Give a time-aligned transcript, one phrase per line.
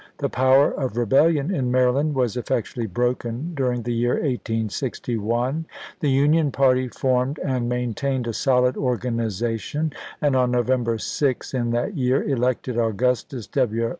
[0.17, 5.67] The power of rebellion in Maryland was effectually broken during the year 1861.
[5.99, 11.69] The Union party formed and maintained a solid organization, and on No vember 6, in
[11.69, 13.89] that year, elected Augustus W.